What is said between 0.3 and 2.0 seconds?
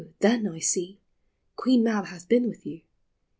I see, Queen